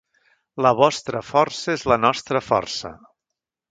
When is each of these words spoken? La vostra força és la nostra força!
La 0.65 0.71
vostra 0.79 1.23
força 1.29 1.77
és 1.77 1.87
la 1.93 2.01
nostra 2.09 2.45
força! 2.51 2.97